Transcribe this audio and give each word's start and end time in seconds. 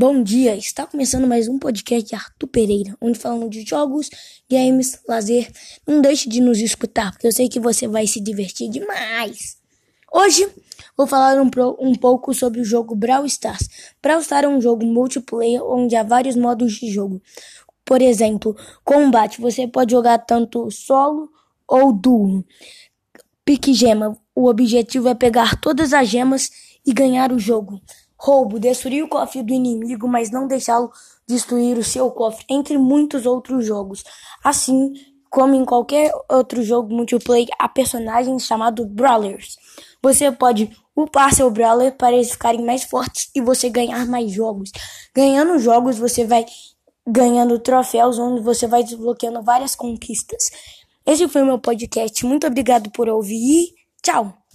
Bom 0.00 0.22
dia, 0.22 0.54
está 0.54 0.86
começando 0.86 1.26
mais 1.26 1.48
um 1.48 1.58
podcast 1.58 2.08
de 2.08 2.14
Arthur 2.14 2.46
Pereira, 2.46 2.96
onde 3.00 3.18
falamos 3.18 3.50
de 3.50 3.62
jogos, 3.62 4.08
games, 4.48 5.00
lazer. 5.08 5.50
Não 5.84 6.00
deixe 6.00 6.28
de 6.28 6.40
nos 6.40 6.60
escutar, 6.60 7.10
porque 7.10 7.26
eu 7.26 7.32
sei 7.32 7.48
que 7.48 7.58
você 7.58 7.88
vai 7.88 8.06
se 8.06 8.20
divertir 8.20 8.70
demais. 8.70 9.56
Hoje 10.12 10.48
vou 10.96 11.04
falar 11.04 11.42
um, 11.42 11.50
um 11.80 11.96
pouco 11.96 12.32
sobre 12.32 12.60
o 12.60 12.64
jogo 12.64 12.94
Brawl 12.94 13.26
Stars. 13.26 13.68
Brawl 14.00 14.20
Stars 14.20 14.44
é 14.44 14.48
um 14.48 14.60
jogo 14.60 14.86
multiplayer 14.86 15.60
onde 15.64 15.96
há 15.96 16.04
vários 16.04 16.36
modos 16.36 16.74
de 16.74 16.92
jogo. 16.92 17.20
Por 17.84 18.00
exemplo, 18.00 18.56
combate, 18.84 19.40
você 19.40 19.66
pode 19.66 19.90
jogar 19.90 20.18
tanto 20.18 20.70
solo 20.70 21.28
ou 21.66 21.92
duo. 21.92 22.44
Pique 23.44 23.74
gema, 23.74 24.16
o 24.32 24.48
objetivo 24.48 25.08
é 25.08 25.14
pegar 25.16 25.60
todas 25.60 25.92
as 25.92 26.06
gemas 26.06 26.52
e 26.86 26.92
ganhar 26.92 27.32
o 27.32 27.38
jogo. 27.40 27.80
Roubo, 28.18 28.58
destruir 28.58 29.04
o 29.04 29.08
cofre 29.08 29.42
do 29.42 29.52
inimigo, 29.52 30.08
mas 30.08 30.30
não 30.30 30.48
deixá-lo 30.48 30.90
destruir 31.26 31.78
o 31.78 31.84
seu 31.84 32.10
cofre, 32.10 32.44
entre 32.48 32.76
muitos 32.76 33.26
outros 33.26 33.64
jogos. 33.64 34.02
Assim 34.42 34.92
como 35.30 35.54
em 35.54 35.64
qualquer 35.64 36.10
outro 36.28 36.62
jogo 36.62 36.92
multiplayer, 36.92 37.48
há 37.58 37.68
personagens 37.68 38.44
chamados 38.44 38.86
Brawlers. 38.86 39.56
Você 40.02 40.32
pode 40.32 40.70
upar 40.96 41.32
seu 41.34 41.50
Brawler 41.50 41.96
para 41.96 42.12
eles 42.12 42.32
ficarem 42.32 42.64
mais 42.64 42.84
fortes 42.84 43.30
e 43.34 43.40
você 43.40 43.68
ganhar 43.68 44.06
mais 44.06 44.32
jogos. 44.32 44.72
Ganhando 45.14 45.58
jogos, 45.58 45.98
você 45.98 46.24
vai 46.24 46.44
ganhando 47.06 47.58
troféus, 47.58 48.18
onde 48.18 48.40
você 48.40 48.66
vai 48.66 48.82
desbloqueando 48.82 49.42
várias 49.42 49.74
conquistas. 49.74 50.50
Esse 51.06 51.28
foi 51.28 51.42
o 51.42 51.46
meu 51.46 51.58
podcast. 51.58 52.24
Muito 52.26 52.46
obrigado 52.46 52.90
por 52.90 53.08
ouvir 53.08 53.36
e 53.36 53.74
tchau! 54.02 54.47